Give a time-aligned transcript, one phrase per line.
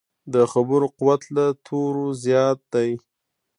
[0.33, 2.89] د خبرو قوت له تورو زیات دی.